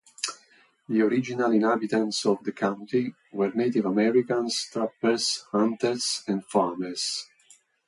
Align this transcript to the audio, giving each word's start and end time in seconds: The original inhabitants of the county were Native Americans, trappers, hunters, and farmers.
The 0.89 0.99
original 1.03 1.51
inhabitants 1.51 2.25
of 2.25 2.43
the 2.43 2.51
county 2.53 3.13
were 3.31 3.51
Native 3.51 3.85
Americans, 3.85 4.67
trappers, 4.73 5.45
hunters, 5.51 6.23
and 6.27 6.43
farmers. 6.43 7.27